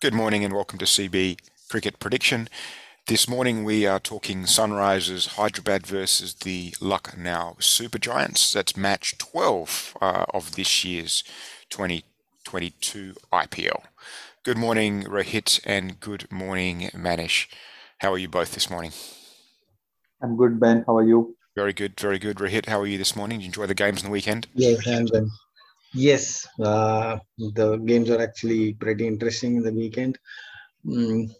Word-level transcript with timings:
Good 0.00 0.14
morning 0.14 0.44
and 0.44 0.54
welcome 0.54 0.78
to 0.78 0.86
CB 0.86 1.36
Cricket 1.68 1.98
Prediction. 1.98 2.48
This 3.06 3.28
morning 3.28 3.64
we 3.64 3.86
are 3.86 4.00
talking 4.00 4.44
Sunrisers 4.44 5.36
Hyderabad 5.36 5.86
versus 5.86 6.32
the 6.32 6.74
Lucknow 6.80 7.56
Super 7.58 7.98
Giants. 7.98 8.50
That's 8.50 8.78
match 8.78 9.18
12 9.18 9.98
uh, 10.00 10.24
of 10.32 10.56
this 10.56 10.86
year's 10.86 11.22
2022 11.68 13.14
IPL. 13.30 13.82
Good 14.42 14.56
morning, 14.56 15.02
Rohit, 15.02 15.60
and 15.66 16.00
good 16.00 16.32
morning, 16.32 16.88
Manish. 16.94 17.48
How 17.98 18.14
are 18.14 18.18
you 18.18 18.30
both 18.30 18.52
this 18.52 18.70
morning? 18.70 18.92
I'm 20.22 20.34
good, 20.34 20.58
Ben. 20.58 20.82
How 20.86 20.96
are 20.96 21.06
you? 21.06 21.36
Very 21.54 21.74
good, 21.74 22.00
very 22.00 22.18
good. 22.18 22.38
Rohit, 22.38 22.70
how 22.70 22.80
are 22.80 22.86
you 22.86 22.96
this 22.96 23.14
morning? 23.14 23.40
Did 23.40 23.44
you 23.44 23.48
enjoy 23.48 23.66
the 23.66 23.74
games 23.74 24.00
on 24.02 24.06
the 24.06 24.12
weekend? 24.12 24.46
Yes, 24.54 24.86
I'm 24.86 25.04
good. 25.04 25.28
Yes, 25.92 26.46
uh, 26.62 27.18
the 27.36 27.76
games 27.78 28.10
are 28.10 28.20
actually 28.20 28.74
pretty 28.74 29.06
interesting 29.06 29.56
in 29.56 29.62
the 29.62 29.72
weekend. 29.72 30.18
Mm, 30.86 31.34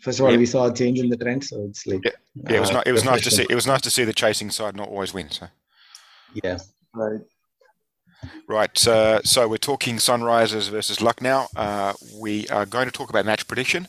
first 0.00 0.18
of 0.18 0.26
all, 0.26 0.32
yeah. 0.32 0.38
we 0.38 0.46
saw 0.46 0.66
a 0.66 0.74
change 0.74 0.98
in 0.98 1.10
the 1.10 1.16
trend, 1.16 1.44
so 1.44 1.64
it's 1.68 1.86
like 1.86 2.00
yeah, 2.04 2.10
yeah 2.48 2.56
it 2.56 2.60
was 2.60 2.70
uh, 2.70 2.74
not, 2.74 2.86
it 2.86 2.92
was 2.92 3.04
nice 3.04 3.22
to 3.22 3.30
see. 3.30 3.46
It 3.48 3.54
was 3.54 3.66
nice 3.66 3.82
to 3.82 3.90
see 3.90 4.04
the 4.04 4.14
chasing 4.14 4.50
side 4.50 4.76
not 4.76 4.88
always 4.88 5.12
win. 5.12 5.30
So 5.30 5.48
yeah, 6.42 6.58
right. 6.94 7.20
Right, 8.46 8.86
uh, 8.86 9.20
so 9.22 9.48
we're 9.48 9.56
talking 9.56 9.96
Sunrisers 9.96 10.68
versus 10.70 11.00
Lucknow. 11.00 11.48
Uh, 11.56 11.94
we 12.14 12.46
are 12.48 12.64
going 12.66 12.86
to 12.86 12.92
talk 12.92 13.10
about 13.10 13.26
match 13.26 13.48
prediction. 13.48 13.88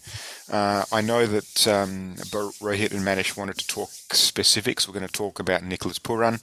Uh, 0.52 0.86
I 0.92 1.02
know 1.02 1.26
that 1.28 1.68
um, 1.68 2.16
Rohit 2.18 2.92
and 2.92 3.02
Manish 3.02 3.38
wanted 3.38 3.58
to 3.60 3.68
talk 3.68 3.90
specifics. 4.12 4.88
We're 4.88 4.96
going 4.96 5.06
to 5.06 5.12
talk 5.12 5.40
about 5.40 5.64
Nicholas 5.64 6.00
Pooran. 6.00 6.42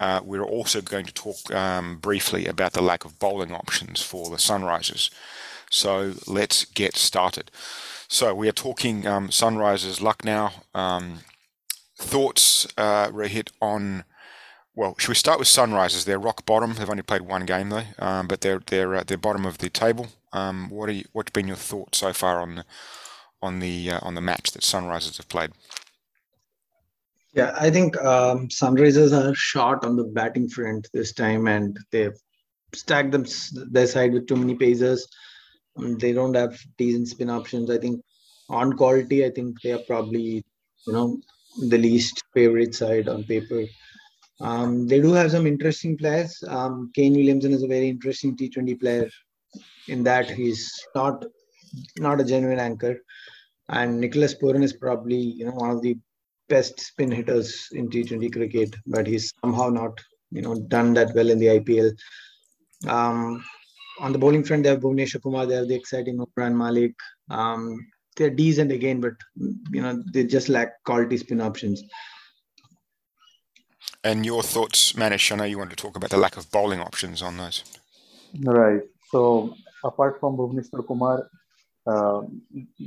Uh, 0.00 0.20
we're 0.24 0.42
also 0.42 0.80
going 0.80 1.04
to 1.04 1.14
talk 1.14 1.54
um, 1.54 1.98
briefly 1.98 2.46
about 2.46 2.72
the 2.72 2.82
lack 2.82 3.04
of 3.04 3.18
bowling 3.18 3.52
options 3.52 4.02
for 4.02 4.30
the 4.30 4.36
Sunrisers. 4.36 5.10
So 5.70 6.14
let's 6.26 6.64
get 6.64 6.96
started. 6.96 7.50
So 8.08 8.34
we 8.34 8.48
are 8.48 8.52
talking 8.52 9.06
um, 9.06 9.28
Sunrisers 9.28 10.00
Lucknow. 10.00 10.50
Um, 10.74 11.20
thoughts, 11.96 12.66
uh, 12.76 13.12
on 13.60 14.04
well, 14.74 14.94
should 14.98 15.10
we 15.10 15.14
start 15.14 15.38
with 15.38 15.48
Sunrisers? 15.48 16.04
They're 16.04 16.18
rock 16.18 16.46
bottom. 16.46 16.74
They've 16.74 16.88
only 16.88 17.02
played 17.02 17.22
one 17.22 17.44
game 17.44 17.68
though, 17.68 17.84
um, 17.98 18.26
but 18.26 18.40
they're 18.40 18.60
they're 18.66 18.94
uh, 18.94 19.04
they're 19.06 19.18
bottom 19.18 19.44
of 19.44 19.58
the 19.58 19.68
table. 19.68 20.08
Um, 20.32 20.70
what 20.70 20.88
are 20.88 20.92
you, 20.92 21.04
what's 21.12 21.30
been 21.30 21.48
your 21.48 21.56
thoughts 21.56 21.98
so 21.98 22.12
far 22.12 22.40
on 22.40 22.54
the 22.54 22.64
on 23.42 23.58
the 23.60 23.90
uh, 23.90 23.98
on 24.02 24.14
the 24.14 24.20
match 24.20 24.52
that 24.52 24.62
Sunrisers 24.62 25.18
have 25.18 25.28
played? 25.28 25.50
Yeah, 27.32 27.54
I 27.58 27.70
think 27.70 27.96
um, 28.02 28.48
Sunrisers 28.48 29.12
are 29.12 29.34
short 29.34 29.84
on 29.84 29.96
the 29.96 30.04
batting 30.04 30.48
front 30.48 30.88
this 30.92 31.12
time, 31.12 31.46
and 31.46 31.78
they've 31.92 32.16
stacked 32.74 33.12
them 33.12 33.24
their 33.70 33.86
side 33.86 34.12
with 34.12 34.26
too 34.26 34.36
many 34.36 34.56
pacers. 34.56 35.06
Um, 35.76 35.96
they 35.98 36.12
don't 36.12 36.34
have 36.34 36.58
decent 36.76 37.08
spin 37.08 37.30
options. 37.30 37.70
I 37.70 37.78
think 37.78 38.02
on 38.48 38.72
quality, 38.72 39.24
I 39.24 39.30
think 39.30 39.60
they 39.62 39.72
are 39.72 39.84
probably 39.86 40.44
you 40.86 40.92
know 40.92 41.20
the 41.68 41.78
least 41.78 42.22
favorite 42.34 42.74
side 42.74 43.08
on 43.08 43.22
paper. 43.24 43.64
Um, 44.40 44.88
they 44.88 45.00
do 45.00 45.12
have 45.12 45.30
some 45.30 45.46
interesting 45.46 45.96
players. 45.96 46.42
Um, 46.48 46.90
Kane 46.94 47.12
Williamson 47.12 47.52
is 47.52 47.62
a 47.62 47.68
very 47.68 47.88
interesting 47.88 48.36
T20 48.36 48.80
player 48.80 49.08
in 49.88 50.02
that 50.04 50.28
he's 50.30 50.68
not 50.96 51.24
not 51.98 52.20
a 52.20 52.24
genuine 52.24 52.58
anchor, 52.58 52.98
and 53.68 54.00
Nicholas 54.00 54.34
Pooran 54.34 54.64
is 54.64 54.72
probably 54.72 55.20
you 55.20 55.44
know 55.44 55.52
one 55.52 55.70
of 55.70 55.80
the 55.80 55.96
best 56.50 56.78
spin 56.80 57.10
hitters 57.10 57.68
in 57.72 57.88
T20 57.88 58.30
cricket, 58.30 58.76
but 58.86 59.06
he's 59.06 59.32
somehow 59.42 59.70
not, 59.70 59.98
you 60.30 60.42
know, 60.42 60.54
done 60.68 60.92
that 60.94 61.14
well 61.14 61.30
in 61.30 61.38
the 61.38 61.46
IPL. 61.46 61.92
Um, 62.86 63.42
on 64.00 64.12
the 64.12 64.18
bowling 64.18 64.44
front, 64.44 64.64
they 64.64 64.68
have 64.70 64.80
Bhuvneshwar 64.80 65.22
Kumar, 65.22 65.46
they 65.46 65.54
have 65.54 65.68
the 65.68 65.74
exciting 65.74 66.18
Umran 66.18 66.54
Malik. 66.54 66.94
Um, 67.30 67.86
they're 68.16 68.30
decent 68.30 68.72
again, 68.72 69.00
but 69.00 69.14
you 69.70 69.82
know 69.82 70.02
they 70.12 70.24
just 70.24 70.48
lack 70.48 70.82
quality 70.84 71.16
spin 71.16 71.40
options. 71.40 71.82
And 74.02 74.24
your 74.24 74.42
thoughts, 74.42 74.94
Manish? 74.94 75.30
I 75.30 75.36
know 75.36 75.44
you 75.44 75.58
want 75.58 75.70
to 75.70 75.76
talk 75.76 75.96
about 75.96 76.10
the 76.10 76.16
lack 76.16 76.36
of 76.36 76.50
bowling 76.50 76.80
options 76.80 77.22
on 77.22 77.36
those. 77.36 77.64
Right. 78.42 78.82
So 79.10 79.54
apart 79.84 80.20
from 80.20 80.36
Bhuvneshwar 80.36 80.86
Kumar, 80.86 81.28
uh, 81.86 82.22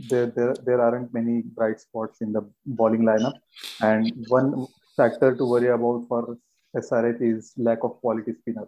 there, 0.10 0.28
there, 0.28 0.54
there 0.66 0.82
aren't 0.82 1.14
many 1.14 1.42
bright 1.42 1.80
spots 1.80 2.22
in 2.22 2.32
the 2.32 2.42
bowling 2.66 3.02
lineup. 3.02 3.34
And 3.82 4.12
one 4.28 4.68
factor 4.96 5.36
to 5.36 5.46
worry 5.46 5.68
about 5.68 6.06
for 6.08 6.38
SRH 6.76 7.22
is 7.22 7.54
lack 7.58 7.84
of 7.84 8.00
quality 8.02 8.34
spinner. 8.34 8.68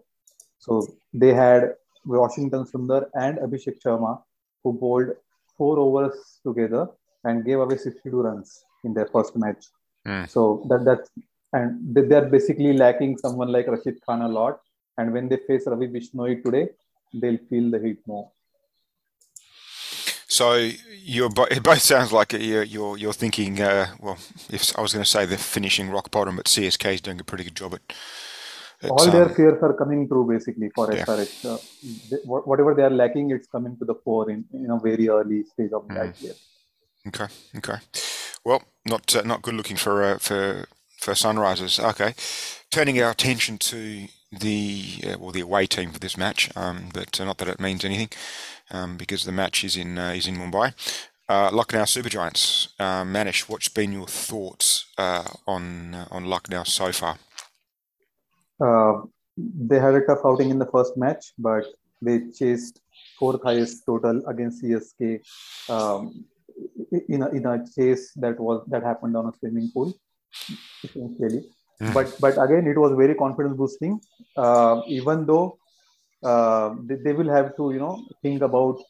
So 0.59 0.88
they 1.14 1.34
had 1.34 1.75
Washington 2.06 2.66
Sundar 2.66 3.08
and 3.14 3.38
Abhishek 3.40 3.81
Sharma 3.84 4.22
who 4.64 4.74
bowled 4.74 5.09
four 5.58 5.80
overs 5.80 6.40
together 6.46 6.88
and 7.24 7.46
gave 7.46 7.59
away 7.59 7.78
62 7.78 8.22
runs 8.22 8.64
in 8.84 8.94
their 8.94 9.08
first 9.08 9.35
match. 9.35 9.66
Mm. 10.08 10.30
So 10.30 10.66
that 10.69 10.85
that's 10.85 11.09
and 11.53 11.96
they 11.96 12.16
are 12.16 12.25
basically 12.25 12.74
lacking 12.74 13.18
someone 13.18 13.50
like 13.56 13.68
Rashid 13.68 14.00
Khan 14.06 14.22
a 14.22 14.28
lot. 14.28 14.59
And 14.97 15.14
when 15.14 15.30
they 15.30 15.38
face 15.47 15.64
Ravi 15.66 15.88
Bishnoi 15.88 16.44
today, 16.44 16.69
they'll 17.14 17.40
feel 17.50 17.72
the 17.72 17.80
heat 17.80 18.00
more. 18.06 18.30
So 20.35 20.56
you're 21.13 21.29
it 21.50 21.63
both 21.63 21.81
sounds 21.81 22.12
like 22.12 22.34
you're 22.34 22.63
you're, 22.63 22.97
you're 22.97 23.13
thinking. 23.13 23.62
Uh, 23.62 23.88
well, 24.01 24.18
if 24.50 24.78
I 24.78 24.81
was 24.81 24.91
going 24.91 25.06
to 25.06 25.09
say 25.09 25.25
they're 25.25 25.38
finishing 25.38 25.90
rock 25.90 26.12
bottom, 26.12 26.35
but 26.35 26.47
CSK 26.47 26.96
is 26.96 27.01
doing 27.01 27.22
a 27.22 27.23
pretty 27.23 27.46
good 27.46 27.56
job 27.56 27.73
at. 27.75 27.84
at 28.81 28.90
All 28.91 29.09
their 29.12 29.29
um, 29.29 29.34
fears 29.34 29.63
are 29.63 29.73
coming 29.73 30.09
true 30.09 30.25
basically 30.28 30.69
for 30.75 30.91
yeah. 30.91 31.06
SRH. 31.06 31.46
Uh, 31.46 31.57
they, 32.09 32.18
whatever 32.25 32.73
they 32.75 32.84
are 32.84 32.90
lacking, 32.90 33.31
it's 33.31 33.47
coming 33.47 33.78
to 33.78 33.85
the 33.85 33.96
fore 34.03 34.29
in 34.29 34.44
you 34.51 34.68
know 34.68 34.78
very 34.78 35.07
early 35.07 35.44
stage 35.53 35.72
of 35.72 35.88
mm. 35.88 35.96
that 35.96 36.22
year. 36.22 36.34
Okay, 37.07 37.28
okay. 37.59 37.79
Well, 38.44 38.62
not 38.85 39.16
uh, 39.16 39.22
not 39.22 39.41
good 39.41 39.53
looking 39.53 39.78
for 39.78 40.03
uh, 40.03 40.17
for 40.17 40.67
for 41.00 41.13
Sunrisers. 41.13 41.79
Okay, 41.91 42.13
turning 42.72 43.02
our 43.02 43.12
attention 43.12 43.57
to 43.69 43.79
the 44.40 45.01
uh, 45.07 45.18
well 45.19 45.31
the 45.31 45.41
away 45.41 45.68
team 45.68 45.91
for 45.91 46.00
this 46.00 46.18
match, 46.18 46.50
um, 46.56 46.90
but 46.94 47.19
not 47.19 47.38
that 47.38 47.47
it 47.47 47.59
means 47.59 47.84
anything 47.85 48.09
um, 48.72 48.97
because 48.97 49.25
the 49.25 49.31
match 49.31 49.63
is 49.63 49.75
in 49.75 49.97
uh, 49.97 50.09
is 50.09 50.28
in 50.28 50.38
Mumbai. 50.38 50.73
Uh, 51.28 51.50
Lucknow 51.51 51.85
Super 51.85 52.09
Giants. 52.09 52.69
Uh, 52.79 53.03
Manish, 53.03 53.50
what's 53.50 53.68
been 53.68 53.94
your 53.94 54.07
thoughts 54.07 54.85
uh, 54.97 55.28
on 55.47 55.96
uh, 55.96 56.07
on 56.12 56.25
Lucknow 56.25 56.63
so 56.63 56.91
far? 56.91 57.18
Uh, 58.59 59.01
they 59.38 59.79
had 59.79 59.96
a 59.96 60.01
tough 60.01 60.19
outing 60.23 60.50
in 60.52 60.59
the 60.59 60.67
first 60.67 60.96
match, 60.97 61.34
but 61.38 61.66
they 62.02 62.29
chased 62.31 62.79
fourth 63.17 63.41
highest 63.44 63.85
total 63.85 64.22
against 64.28 64.63
CSK 64.63 65.22
um, 65.69 66.25
in 67.09 67.23
a 67.23 67.29
in 67.29 67.46
a 67.46 67.66
chase 67.75 68.12
that 68.16 68.40
was 68.40 68.63
that 68.67 68.84
happened 68.84 69.17
on 69.17 69.25
a 69.25 69.34
swimming 69.40 69.72
pool, 69.73 69.94
essentially. 70.84 71.44
Mm. 71.81 71.94
But 71.94 72.16
but 72.19 72.41
again, 72.44 72.68
it 72.68 72.78
was 72.78 72.94
very 72.96 73.16
confidence 73.16 73.58
boosting. 73.58 74.00
Uh, 74.38 74.81
even 74.88 75.25
though 75.25 75.58
uh, 76.24 76.75
they, 76.84 76.96
they, 76.96 77.13
will 77.13 77.30
have 77.30 77.56
to 77.58 77.72
you 77.72 77.80
know 77.80 78.06
think 78.22 78.41
about 78.41 78.81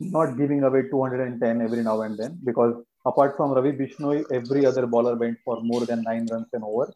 not 0.00 0.36
giving 0.36 0.62
away 0.64 0.82
210 0.90 1.62
every 1.62 1.82
now 1.82 2.00
and 2.02 2.18
then 2.18 2.38
because 2.44 2.74
apart 3.06 3.36
from 3.36 3.52
Ravi 3.52 3.72
Bishnoi, 3.72 4.24
every 4.32 4.66
other 4.66 4.86
bowler 4.86 5.14
went 5.16 5.38
for 5.44 5.60
more 5.62 5.86
than 5.86 6.02
nine 6.02 6.26
runs 6.30 6.48
and 6.52 6.64
over. 6.64 6.92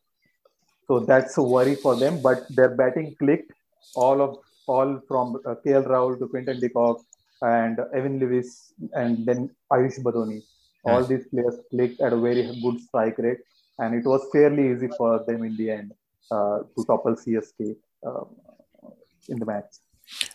So 0.86 1.00
that's 1.00 1.36
a 1.38 1.42
worry 1.42 1.74
for 1.74 1.96
them. 1.96 2.20
But 2.22 2.46
their 2.50 2.68
batting 2.68 3.14
clicked. 3.18 3.52
All 3.94 4.20
of 4.20 4.38
all 4.66 5.00
from 5.08 5.36
uh, 5.46 5.54
KL 5.64 5.86
Rahul 5.86 6.18
to 6.18 6.28
Quinton 6.28 6.58
de 6.60 6.68
Kock 6.68 7.00
and 7.42 7.78
Evin 7.94 8.18
Lewis 8.20 8.72
and 8.94 9.24
then 9.24 9.50
Ayush 9.72 10.00
Badoni. 10.00 10.42
All 10.84 11.04
these 11.04 11.26
players 11.28 11.56
clicked 11.70 12.00
at 12.00 12.12
a 12.12 12.16
very 12.16 12.42
good 12.62 12.80
strike 12.80 13.18
rate, 13.18 13.38
and 13.78 13.94
it 13.94 14.04
was 14.04 14.26
fairly 14.32 14.72
easy 14.72 14.88
for 14.96 15.24
them 15.26 15.44
in 15.44 15.56
the 15.56 15.70
end 15.70 15.92
uh, 16.30 16.58
to 16.76 16.84
topple 16.86 17.14
CSK. 17.14 17.76
Uh, 18.06 18.24
in 19.28 19.38
the 19.38 19.46
match. 19.46 19.76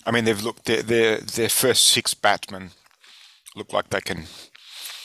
I 0.05 0.11
mean, 0.11 0.25
they've 0.25 0.41
looked 0.41 0.65
their 0.65 0.81
their, 0.81 1.17
their 1.17 1.49
first 1.49 1.87
six 1.87 2.13
batsmen 2.13 2.71
look 3.55 3.73
like 3.73 3.89
they 3.89 4.01
can. 4.01 4.23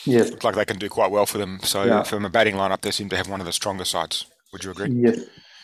Yes. 0.04 0.30
Look 0.30 0.44
like 0.44 0.54
they 0.54 0.64
can 0.64 0.78
do 0.78 0.88
quite 0.88 1.10
well 1.10 1.26
for 1.26 1.38
them. 1.38 1.58
So 1.62 1.84
yeah. 1.84 2.02
from 2.04 2.24
a 2.24 2.30
batting 2.30 2.54
lineup, 2.54 2.80
they 2.80 2.92
seem 2.92 3.08
to 3.08 3.16
have 3.16 3.28
one 3.28 3.40
of 3.40 3.46
the 3.46 3.52
stronger 3.52 3.84
sides. 3.84 4.26
Would 4.52 4.62
you 4.62 4.70
agree? 4.70 4.90
Yes. 4.90 5.20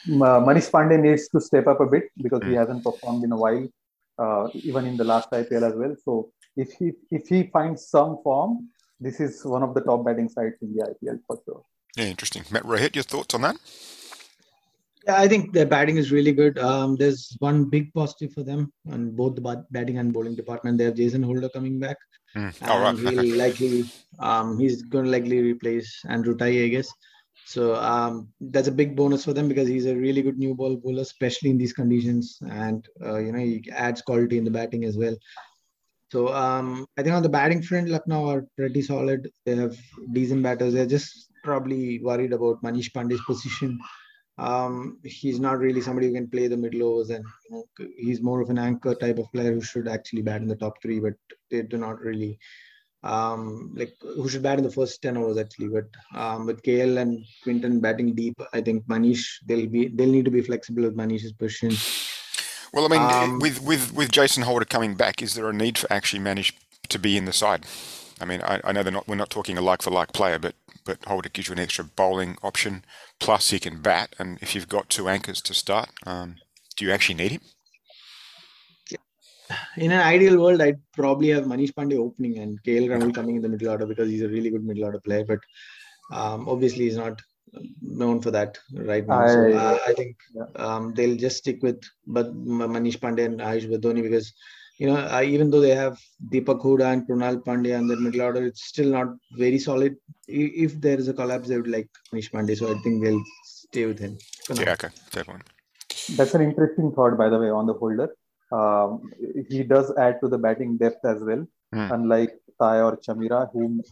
Manish 0.08 0.69
Pandey 0.70 1.00
needs 1.00 1.29
to 1.29 1.41
step 1.41 1.69
up 1.69 1.81
a 1.81 1.87
bit 1.87 2.05
because 2.20 2.41
mm. 2.41 2.49
he 2.49 2.55
hasn't 2.55 2.82
performed 2.82 3.23
in 3.23 3.31
a 3.31 3.37
while, 3.37 3.69
uh, 4.19 4.49
even 4.55 4.87
in 4.87 4.97
the 4.97 5.05
last 5.05 5.31
IPL 5.31 5.62
as 5.62 5.75
well. 5.76 5.94
So 6.05 6.32
if 6.56 6.73
he 6.73 6.93
if 7.11 7.29
he 7.29 7.44
finds 7.52 7.88
some 7.88 8.19
form, 8.25 8.69
this 8.99 9.20
is 9.20 9.44
one 9.44 9.62
of 9.62 9.75
the 9.75 9.81
top 9.81 10.05
batting 10.05 10.29
sides 10.29 10.56
in 10.61 10.75
the 10.75 10.82
IPL 10.91 11.20
for 11.26 11.38
sure. 11.44 11.62
Yeah, 11.97 12.06
interesting. 12.06 12.44
Matt 12.50 12.65
Rohit, 12.65 12.94
your 12.94 13.05
thoughts 13.05 13.35
on 13.35 13.43
that? 13.43 13.56
Yeah, 15.06 15.21
I 15.21 15.29
think 15.29 15.53
their 15.53 15.67
batting 15.67 15.97
is 15.97 16.12
really 16.12 16.33
good. 16.33 16.59
Um, 16.59 16.97
there's 16.97 17.37
one 17.41 17.65
big 17.65 17.93
positive 17.93 18.33
for 18.33 18.43
them 18.43 18.73
on 18.91 19.11
both 19.11 19.35
the 19.35 19.65
batting 19.71 19.99
and 19.99 20.12
bowling 20.12 20.37
department. 20.37 20.79
They 20.79 20.85
have 20.85 20.94
Jason 20.94 21.23
Holder 21.23 21.49
coming 21.49 21.79
back. 21.79 21.97
Mm. 22.37 22.69
All 22.69 22.81
right. 22.81 22.97
He'll 22.97 23.37
likely, 23.44 23.85
um, 24.21 24.59
he's 24.59 24.83
going 24.83 25.06
to 25.06 25.11
likely 25.11 25.41
replace 25.41 26.03
Andrew 26.09 26.37
Tye, 26.37 26.65
I 26.65 26.69
guess. 26.69 26.89
So 27.44 27.75
um, 27.75 28.29
that's 28.41 28.69
a 28.69 28.73
big 28.73 28.95
bonus 28.97 29.25
for 29.25 29.33
them 29.33 29.49
because 29.49 29.69
he's 29.69 29.87
a 29.87 29.97
really 29.97 30.23
good 30.23 30.38
new 30.38 30.55
ball 30.55 30.77
bowler, 30.77 31.03
especially 31.03 31.50
in 31.50 31.59
these 31.59 31.73
conditions, 31.73 32.38
and 32.49 32.87
uh, 33.05 33.19
you 33.19 33.33
know 33.33 33.38
he 33.38 33.65
adds 33.73 34.00
quality 34.00 34.38
in 34.38 34.45
the 34.45 34.50
batting 34.50 34.85
as 34.85 34.97
well. 34.97 35.17
So 36.12 36.33
um, 36.33 36.87
I 36.97 37.03
think 37.03 37.15
on 37.15 37.23
the 37.23 37.29
batting 37.29 37.62
front, 37.62 37.88
Lucknow 37.88 38.29
are 38.29 38.47
pretty 38.56 38.83
solid. 38.83 39.31
They 39.45 39.56
have 39.56 39.77
decent 40.12 40.43
batters. 40.43 40.75
They're 40.75 40.87
just 40.87 41.31
probably 41.43 41.99
worried 42.00 42.33
about 42.33 42.62
Manish 42.62 42.93
Pandey's 42.93 43.25
position. 43.27 43.79
Um, 44.39 44.99
he's 45.05 45.39
not 45.39 45.59
really 45.59 45.81
somebody 45.81 46.09
who 46.09 46.15
can 46.15 46.29
play 46.29 46.49
the 46.49 46.56
middle 46.56 46.85
overs, 46.85 47.11
and 47.11 47.25
you 47.50 47.50
know, 47.79 47.87
he's 47.99 48.23
more 48.23 48.41
of 48.41 48.50
an 48.50 48.59
anchor 48.59 48.94
type 48.94 49.19
of 49.19 49.31
player 49.33 49.53
who 49.53 49.61
should 49.61 49.89
actually 49.89 50.23
bat 50.23 50.41
in 50.41 50.49
the 50.49 50.56
top 50.56 50.81
three, 50.81 51.00
but 51.00 51.15
they 51.50 51.62
do 51.62 51.77
not 51.77 52.00
really 52.00 52.39
um, 53.05 53.73
like 53.77 53.94
who 54.00 54.29
should 54.29 54.43
bat 54.43 54.59
in 54.59 54.65
the 54.65 54.71
first 54.71 55.03
10 55.03 55.17
overs 55.17 55.37
actually. 55.37 55.69
But 55.69 55.87
um, 56.15 56.47
with 56.47 56.62
KL 56.62 56.99
and 56.99 57.25
Quinton 57.43 57.81
batting 57.81 58.15
deep, 58.15 58.41
I 58.53 58.61
think 58.61 58.87
Manish 58.87 59.25
they'll 59.47 59.69
be 59.69 59.88
they'll 59.88 60.11
need 60.11 60.25
to 60.25 60.31
be 60.31 60.43
flexible 60.43 60.83
with 60.83 60.97
Manish's 60.97 61.33
position. 61.33 61.73
Well, 62.73 62.87
I 62.87 62.88
mean, 62.88 63.03
um, 63.03 63.38
with 63.38 63.61
with 63.62 63.93
with 63.93 64.11
Jason 64.11 64.45
Holder 64.45 64.65
coming 64.65 64.95
back, 64.95 65.23
is 65.23 65.35
there 65.35 65.49
a 65.49 65.53
need 65.53 65.79
for 65.79 65.93
actually 65.93 66.23
Manish 66.23 66.53
to 66.88 66.99
be 66.99 67.17
in 67.17 67.27
the 67.27 67.33
side? 67.33 67.67
I 68.23 68.25
mean, 68.25 68.41
I, 68.43 68.61
I 68.65 68.73
know 68.73 68.83
they're 68.83 68.93
not 68.93 69.09
we're 69.09 69.17
not 69.17 69.31
talking 69.31 69.59
a 69.59 69.61
like 69.61 69.83
for 69.83 69.91
like 69.91 70.13
player, 70.13 70.39
but 70.39 70.55
but 70.85 71.05
Holder 71.05 71.29
gives 71.29 71.49
you 71.49 71.53
an 71.53 71.59
extra 71.59 71.85
bowling 71.85 72.39
option. 72.43 72.85
Plus, 73.21 73.51
he 73.51 73.59
can 73.59 73.83
bat, 73.83 74.15
and 74.19 74.39
if 74.41 74.55
you've 74.55 74.69
got 74.69 74.89
two 74.89 75.09
anchors 75.09 75.41
to 75.43 75.55
start, 75.55 75.91
um, 76.07 76.37
do 76.77 76.85
you 76.85 76.93
actually 76.93 77.17
need 77.17 77.33
him? 77.33 77.41
in 79.77 79.93
an 79.93 80.01
ideal 80.01 80.39
world, 80.39 80.61
I'd 80.61 80.81
probably 80.93 81.29
have 81.29 81.45
Manish 81.45 81.73
Pandey 81.73 81.99
opening 81.99 82.39
and 82.39 82.63
KL 82.63 82.89
Rahul 82.89 83.15
coming 83.15 83.37
in 83.37 83.43
the 83.43 83.49
middle 83.49 83.69
order 83.69 83.87
because 83.87 84.09
he's 84.09 84.23
a 84.23 84.29
really 84.29 84.51
good 84.51 84.65
middle 84.65 84.85
order 84.85 85.01
player. 85.01 85.25
But 85.25 85.41
um, 86.13 86.49
obviously, 86.49 86.85
he's 86.85 86.97
not 86.97 87.21
known 87.81 88.21
for 88.21 88.31
that 88.31 88.59
right 88.75 89.07
now. 89.07 89.21
I, 89.21 89.29
so 89.29 89.53
uh, 89.53 89.79
I 89.87 89.93
think 89.95 90.17
um, 90.57 90.95
they'll 90.95 91.17
just 91.17 91.39
stick 91.39 91.63
with 91.63 91.83
but 92.07 92.35
Manish 92.35 92.99
Pandey 92.99 93.27
and 93.27 93.41
Ayush 93.41 93.71
Badoni 93.71 94.03
because 94.03 94.33
you 94.82 94.88
know 94.90 95.00
uh, 95.17 95.23
even 95.34 95.50
though 95.50 95.62
they 95.67 95.75
have 95.82 95.99
Deepak 96.32 96.62
Hooda 96.67 96.87
and 96.93 97.06
Krunal 97.06 97.37
Pandya 97.49 97.79
in 97.82 97.87
the 97.93 97.96
middle 98.05 98.23
order, 98.29 98.44
it's 98.50 98.64
still 98.73 98.90
not 98.99 99.08
very 99.44 99.58
solid. 99.69 99.96
If 100.29 100.81
there 100.87 100.99
is 101.02 101.08
a 101.12 101.14
collapse, 101.20 101.49
they 101.49 101.58
would 101.61 101.73
like 101.76 101.88
Manish 102.12 102.31
Pandey, 102.34 102.56
so 102.62 102.73
I 102.75 102.79
think 102.87 103.05
they'll 103.05 103.25
stay 103.44 103.87
with 103.90 104.00
him. 104.06 104.19
Yeah, 104.62 104.73
okay, 104.73 104.90
fair 105.11 105.25
point. 105.25 105.44
That's 106.17 106.34
an 106.34 106.43
interesting 106.49 106.93
thought, 106.93 107.17
by 107.23 107.29
the 107.29 107.38
way, 107.38 107.50
on 107.61 107.67
the 107.67 107.75
holder 107.75 108.08
um, 108.52 109.11
he 109.49 109.62
does 109.62 109.93
add 109.96 110.20
to 110.20 110.29
the 110.29 110.38
batting 110.38 110.76
depth 110.76 111.05
as 111.05 111.20
well, 111.20 111.46
mm. 111.75 111.90
unlike 111.93 112.35
Tye 112.61 112.81
or 112.81 112.96
Chamira, 112.99 113.50
whom 113.52 113.82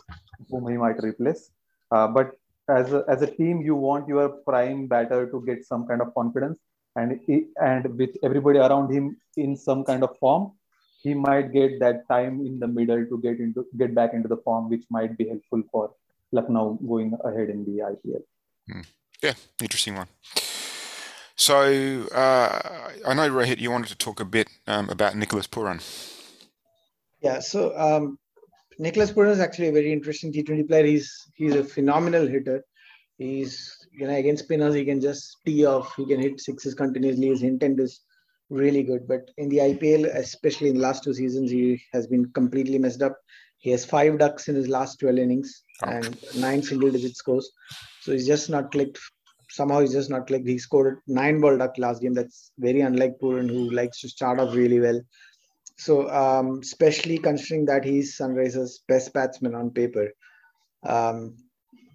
whom 0.51 0.69
he 0.71 0.77
might 0.77 1.03
replace. 1.03 1.51
Uh, 1.91 2.07
but 2.09 2.33
as 2.69 2.93
a, 2.93 3.05
as 3.09 3.23
a 3.23 3.27
team, 3.27 3.63
you 3.63 3.75
want 3.75 4.07
your 4.07 4.29
prime 4.29 4.87
batter 4.87 5.29
to 5.31 5.43
get 5.47 5.65
some 5.65 5.87
kind 5.87 6.03
of 6.03 6.15
confidence, 6.15 6.59
and 6.95 7.21
and 7.61 7.99
with 7.99 8.17
everybody 8.23 8.59
around 8.59 8.93
him 8.93 9.17
in 9.37 9.57
some 9.57 9.85
kind 9.85 10.03
of 10.03 10.17
form, 10.19 10.53
he 11.03 11.15
might 11.15 11.53
get 11.53 11.81
that 11.81 12.07
time 12.09 12.41
in 12.47 12.59
the 12.59 12.69
middle 12.69 13.05
to 13.07 13.19
get 13.21 13.41
into 13.41 13.67
get 13.79 13.95
back 13.95 14.13
into 14.13 14.29
the 14.29 14.37
form, 14.39 14.69
which 14.69 14.85
might 14.91 15.17
be 15.17 15.29
helpful 15.29 15.63
for 15.73 15.95
Lucknow 16.33 16.79
going 16.87 17.17
ahead 17.25 17.49
in 17.49 17.65
the 17.65 17.83
IPL. 17.91 18.23
Mm. 18.71 18.87
Yeah, 19.23 19.35
interesting 19.61 19.97
one. 19.97 20.09
So 21.37 22.07
uh, 22.13 22.91
I 23.07 23.15
know 23.15 23.31
Rohit, 23.31 23.61
you 23.61 23.71
wanted 23.71 23.89
to 23.89 23.97
talk 23.97 24.21
a 24.21 24.25
bit 24.25 24.49
um, 24.67 24.91
about 24.91 25.17
Nicholas 25.17 25.47
Pooran. 25.47 25.81
Yeah, 27.23 27.41
so 27.41 27.77
um, 27.79 28.19
Nicholas 28.79 29.11
Pooran 29.11 29.31
is 29.31 29.41
actually 29.41 29.69
a 29.69 29.73
very 29.73 29.93
interesting 29.93 30.33
T20 30.33 30.69
player. 30.69 30.85
He's 30.85 31.31
he's 31.35 31.55
a 31.55 31.65
phenomenal 31.65 32.27
hitter. 32.27 32.63
He's 33.17 33.75
you 33.93 34.07
know 34.07 34.15
against 34.15 34.45
spinners 34.45 34.75
he 34.75 34.85
can 34.85 35.01
just 35.01 35.39
tee 35.47 35.65
off. 35.65 35.95
He 35.97 36.07
can 36.07 36.21
hit 36.21 36.41
sixes 36.41 36.75
continuously. 36.75 37.29
His 37.29 37.43
intent 37.43 37.81
is 37.81 38.01
really 38.51 38.83
good. 38.83 39.09
But 39.09 39.31
in 39.39 39.49
the 39.49 39.59
IPL, 39.59 40.15
especially 40.15 40.69
in 40.69 40.77
the 40.77 40.83
last 40.83 41.05
two 41.05 41.15
seasons, 41.15 41.51
he 41.51 41.83
has 41.93 42.07
been 42.07 42.31
completely 42.33 42.79
messed 42.79 43.03
up. 43.03 43.17
He 43.59 43.71
has 43.71 43.85
five 43.85 44.19
ducks 44.19 44.49
in 44.49 44.55
his 44.55 44.69
last 44.69 45.01
12 45.01 45.19
innings 45.19 45.63
oh. 45.85 45.91
and 45.91 46.17
nine 46.37 46.63
single 46.63 46.91
digit 46.91 47.17
scores. 47.17 47.51
So 48.03 48.13
he's 48.13 48.27
just 48.27 48.51
not 48.51 48.73
clicked 48.73 48.99
somehow 49.51 49.81
he's 49.81 49.93
just 49.93 50.11
not 50.11 50.27
clicked. 50.27 50.49
He 50.49 50.59
scored 50.59 51.01
nine 51.07 51.41
ball 51.41 51.59
duck 51.59 51.77
last 51.79 52.01
game. 52.01 52.15
That's 52.15 52.53
very 52.59 52.81
unlike 52.81 53.19
Pooran, 53.21 53.49
who 53.49 53.71
likes 53.71 54.01
to 54.01 54.09
start 54.09 54.41
off 54.41 54.55
really 54.55 54.81
well. 54.81 55.01
So, 55.77 56.11
um, 56.11 56.61
especially 56.63 57.19
considering 57.19 57.67
that 57.67 57.85
he's 57.85 58.17
Sunrisers' 58.17 58.81
best 58.87 59.13
batsman 59.13 59.55
on 59.55 59.71
paper, 59.71 60.11
um, 60.85 61.37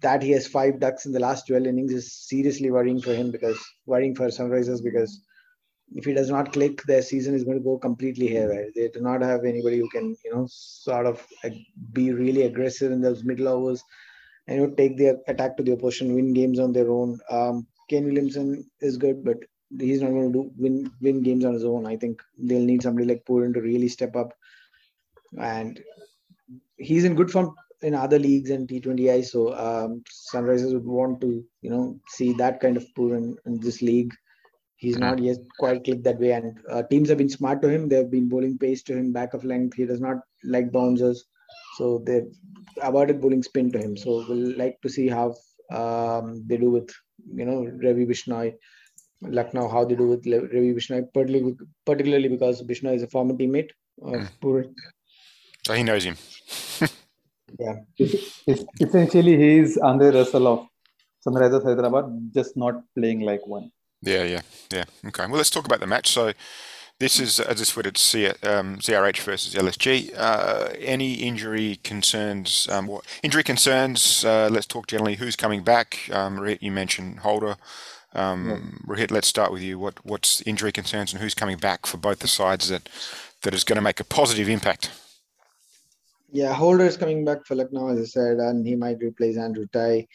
that 0.02 0.22
he 0.22 0.32
has 0.32 0.46
five 0.46 0.80
ducks 0.80 1.06
in 1.06 1.12
the 1.12 1.20
last 1.20 1.46
12 1.46 1.66
innings 1.66 1.92
is 1.92 2.12
seriously 2.12 2.70
worrying 2.70 3.00
for 3.00 3.14
him 3.14 3.30
because 3.30 3.58
worrying 3.86 4.14
for 4.14 4.26
Sunrisers 4.26 4.82
because 4.82 5.22
if 5.94 6.04
he 6.04 6.12
does 6.12 6.30
not 6.30 6.52
click, 6.52 6.82
their 6.82 7.02
season 7.02 7.34
is 7.34 7.44
going 7.44 7.58
to 7.58 7.64
go 7.64 7.78
completely 7.78 8.26
haywire. 8.26 8.70
They 8.74 8.88
do 8.88 9.00
not 9.00 9.22
have 9.22 9.44
anybody 9.44 9.78
who 9.78 9.88
can, 9.90 10.16
you 10.24 10.34
know, 10.34 10.46
sort 10.50 11.06
of 11.06 11.24
be 11.92 12.12
really 12.12 12.42
aggressive 12.42 12.92
in 12.92 13.00
those 13.00 13.24
middle 13.24 13.48
overs 13.48 13.82
and 14.48 14.60
you 14.60 14.66
know, 14.66 14.74
take 14.74 14.96
the 14.96 15.20
attack 15.28 15.56
to 15.56 15.62
the 15.62 15.72
opposition, 15.72 16.14
win 16.14 16.32
games 16.32 16.58
on 16.58 16.72
their 16.72 16.90
own. 16.90 17.18
Um, 17.30 17.66
Kane 17.88 18.04
Williamson 18.04 18.68
is 18.80 18.96
good, 18.96 19.24
but 19.24 19.38
he's 19.78 20.02
not 20.02 20.10
going 20.10 20.32
to 20.32 20.38
do 20.38 20.50
win 20.56 20.90
win 21.00 21.22
games 21.22 21.44
on 21.44 21.54
his 21.54 21.64
own. 21.64 21.86
I 21.86 21.96
think 21.96 22.20
they'll 22.38 22.64
need 22.64 22.82
somebody 22.82 23.06
like 23.06 23.24
Pooran 23.24 23.54
to 23.54 23.60
really 23.60 23.88
step 23.88 24.16
up, 24.16 24.32
and 25.38 25.80
he's 26.76 27.04
in 27.04 27.14
good 27.14 27.30
form 27.30 27.54
in 27.82 27.94
other 27.94 28.18
leagues 28.18 28.50
and 28.50 28.68
T20I. 28.68 29.24
So 29.24 29.54
um, 29.54 30.02
Sunrisers 30.34 30.72
would 30.72 30.84
want 30.86 31.20
to 31.20 31.44
you 31.62 31.70
know 31.70 31.98
see 32.08 32.32
that 32.34 32.60
kind 32.60 32.76
of 32.76 32.86
Pooran 32.96 33.34
in 33.46 33.60
this 33.60 33.82
league. 33.82 34.12
He's 34.76 34.98
not 34.98 35.18
yet 35.18 35.38
quite 35.58 35.84
clicked 35.84 36.04
that 36.04 36.20
way, 36.20 36.32
and 36.32 36.58
uh, 36.70 36.82
teams 36.82 37.08
have 37.08 37.18
been 37.18 37.30
smart 37.30 37.62
to 37.62 37.68
him. 37.68 37.88
They've 37.88 38.10
been 38.10 38.28
bowling 38.28 38.58
pace 38.58 38.82
to 38.84 38.96
him, 38.96 39.10
back 39.10 39.32
of 39.32 39.42
length. 39.42 39.76
He 39.76 39.86
does 39.86 40.00
not 40.00 40.18
like 40.44 40.70
bouncers, 40.70 41.24
so 41.78 42.02
they've 42.06 42.30
avoided 42.82 43.22
bowling 43.22 43.42
spin 43.42 43.72
to 43.72 43.78
him. 43.78 43.96
So 43.96 44.24
we'll 44.28 44.56
like 44.58 44.78
to 44.82 44.90
see 44.90 45.08
how 45.08 45.34
um, 45.72 46.44
they 46.46 46.58
do 46.58 46.70
with 46.70 46.90
you 47.34 47.46
know 47.46 47.64
Ravi 47.82 48.04
Bishnoi, 48.04 48.54
Lucknow, 49.22 49.68
how 49.68 49.86
they 49.86 49.94
do 49.94 50.08
with 50.08 50.26
Ravi 50.26 50.74
Bishnoi, 50.74 51.10
particularly, 51.14 51.56
particularly 51.86 52.28
because 52.28 52.62
Bishnoi 52.62 52.96
is 52.96 53.02
a 53.02 53.08
former 53.08 53.34
teammate 53.34 53.70
of 54.02 54.28
mm. 54.42 54.74
So 55.66 55.72
he 55.72 55.82
knows 55.82 56.04
him. 56.04 56.16
yeah. 57.58 57.76
Essentially, 58.80 59.36
he 59.36 59.58
is 59.58 59.78
Andre 59.78 60.10
Russell 60.10 60.46
of 60.46 60.66
Sunrisers 61.26 61.64
Hyderabad, 61.64 62.30
just 62.32 62.56
not 62.56 62.82
playing 62.94 63.20
like 63.20 63.44
one. 63.46 63.72
Yeah, 64.02 64.24
yeah, 64.24 64.40
yeah. 64.72 64.84
Okay. 65.06 65.26
Well, 65.26 65.36
let's 65.36 65.50
talk 65.50 65.64
about 65.64 65.80
the 65.80 65.86
match. 65.86 66.08
So 66.08 66.32
this 66.98 67.20
is 67.20 67.40
as 67.40 67.58
just 67.58 67.76
what 67.76 67.86
it's 67.86 68.00
C, 68.00 68.26
um, 68.26 68.78
SRH 68.78 69.20
versus 69.20 69.54
LSG. 69.54 70.12
Uh, 70.16 70.70
any 70.78 71.14
injury 71.14 71.78
concerns? 71.82 72.68
Um, 72.70 72.86
what, 72.86 73.04
injury 73.22 73.42
concerns? 73.42 74.24
Uh, 74.24 74.48
let's 74.50 74.66
talk 74.66 74.86
generally. 74.86 75.16
Who's 75.16 75.36
coming 75.36 75.62
back? 75.62 76.08
Um, 76.10 76.38
Rohit, 76.38 76.62
you 76.62 76.72
mentioned 76.72 77.20
Holder. 77.20 77.56
Um, 78.14 78.48
yeah. 78.48 78.94
Rohit, 78.94 79.10
let's 79.10 79.28
start 79.28 79.52
with 79.52 79.62
you. 79.62 79.78
What 79.78 80.04
what's 80.04 80.40
injury 80.42 80.72
concerns 80.72 81.12
and 81.12 81.20
who's 81.20 81.34
coming 81.34 81.58
back 81.58 81.84
for 81.86 81.98
both 81.98 82.20
the 82.20 82.28
sides 82.28 82.68
that 82.68 82.88
that 83.42 83.54
is 83.54 83.64
going 83.64 83.76
to 83.76 83.82
make 83.82 84.00
a 84.00 84.04
positive 84.04 84.48
impact? 84.48 84.90
Yeah, 86.32 86.52
Holder 86.52 86.84
is 86.84 86.96
coming 86.96 87.24
back 87.24 87.44
for 87.46 87.54
Lucknow, 87.54 87.88
as 87.88 88.00
I 88.00 88.04
said, 88.04 88.38
and 88.38 88.66
he 88.66 88.74
might 88.74 88.98
replace 89.00 89.36
Andrew 89.36 89.66
Tye. 89.72 90.06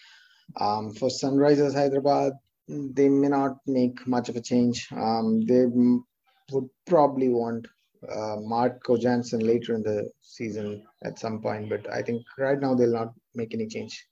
Um, 0.60 0.94
for 0.94 1.08
Sunrisers 1.08 1.74
Hyderabad, 1.74 2.34
they 2.68 3.10
may 3.10 3.28
not 3.28 3.58
make 3.66 4.06
much 4.08 4.30
of 4.30 4.36
a 4.36 4.42
change. 4.42 4.88
Um, 4.92 5.46
they 5.46 5.66
would 5.66 6.70
probably 6.86 7.30
want 7.30 7.68
uh, 8.10 8.38
Marco 8.42 8.98
Jansen 8.98 9.42
later 9.42 9.76
in 9.76 9.84
the 9.84 10.10
season 10.22 10.84
at 11.04 11.20
some 11.20 11.42
point, 11.42 11.70
but 11.70 11.90
I 11.92 12.02
think 12.02 12.24
right 12.38 12.60
now 12.60 12.74
they'll 12.74 12.92
not 12.92 13.14
make 13.36 13.54
any 13.54 13.68
change. 13.68 14.06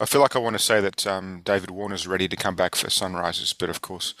I 0.00 0.06
feel 0.06 0.20
like 0.20 0.36
I 0.36 0.38
want 0.38 0.54
to 0.54 0.62
say 0.62 0.80
that 0.80 1.06
um, 1.06 1.42
David 1.44 1.70
Warner's 1.70 2.06
ready 2.06 2.28
to 2.28 2.36
come 2.36 2.54
back 2.54 2.74
for 2.74 2.86
Sunrisers, 2.86 3.54
but 3.58 3.68
of 3.68 3.82
course, 3.82 4.14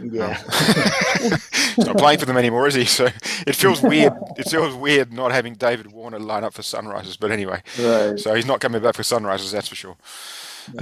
yeah, 0.00 0.38
um, 0.38 1.32
he's 1.74 1.86
not 1.86 1.98
playing 1.98 2.20
for 2.20 2.26
them 2.26 2.36
anymore, 2.36 2.68
is 2.68 2.74
he? 2.74 2.84
So 2.84 3.08
it 3.46 3.56
feels 3.56 3.82
weird. 3.82 4.12
It 4.36 4.48
feels 4.48 4.74
weird 4.74 5.12
not 5.12 5.32
having 5.32 5.54
David 5.54 5.90
Warner 5.90 6.20
line 6.20 6.44
up 6.44 6.54
for 6.54 6.62
Sunrisers, 6.62 7.18
but 7.18 7.32
anyway, 7.32 7.62
right. 7.78 8.18
so 8.18 8.34
he's 8.34 8.46
not 8.46 8.60
coming 8.60 8.82
back 8.82 8.94
for 8.94 9.02
Sunrisers, 9.02 9.50
that's 9.50 9.68
for 9.68 9.74
sure. 9.74 9.96